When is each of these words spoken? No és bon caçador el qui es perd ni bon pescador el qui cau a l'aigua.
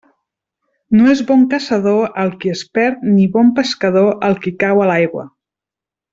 No 0.99 1.09
és 1.15 1.19
bon 1.31 1.43
caçador 1.51 1.99
el 2.23 2.31
qui 2.39 2.53
es 2.55 2.63
perd 2.79 3.03
ni 3.11 3.29
bon 3.37 3.53
pescador 3.61 4.09
el 4.31 4.39
qui 4.47 4.55
cau 4.65 4.83
a 4.87 4.89
l'aigua. 4.95 5.29